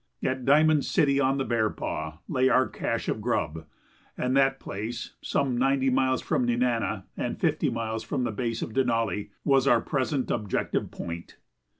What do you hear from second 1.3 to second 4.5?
the Bearpaw, lay our cache of grub, and